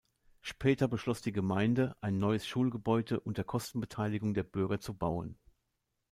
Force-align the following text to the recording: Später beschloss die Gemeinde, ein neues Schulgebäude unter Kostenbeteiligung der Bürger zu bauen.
Später 0.41 0.87
beschloss 0.87 1.21
die 1.21 1.31
Gemeinde, 1.31 1.95
ein 2.01 2.17
neues 2.17 2.47
Schulgebäude 2.47 3.19
unter 3.19 3.43
Kostenbeteiligung 3.43 4.33
der 4.33 4.41
Bürger 4.41 4.79
zu 4.79 4.95
bauen. 4.95 5.37